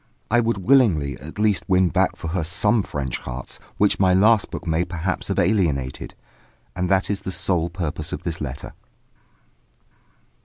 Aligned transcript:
I 0.31 0.39
would 0.39 0.57
willingly 0.57 1.15
at 1.19 1.37
least 1.37 1.63
win 1.67 1.89
back 1.89 2.15
for 2.15 2.29
her 2.29 2.43
some 2.43 2.81
French 2.81 3.19
hearts 3.19 3.59
which 3.77 3.99
my 3.99 4.15
last 4.15 4.49
book 4.49 4.65
may 4.65 4.83
perhaps 4.83 5.27
have 5.27 5.37
alienated. 5.37 6.15
And 6.75 6.89
that 6.89 7.11
is 7.11 7.21
the 7.21 7.31
sole 7.31 7.69
purpose 7.69 8.11
of 8.11 8.23
this 8.23 8.41
letter. 8.41 8.73